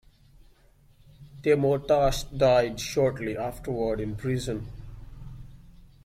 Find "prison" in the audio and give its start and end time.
4.15-4.67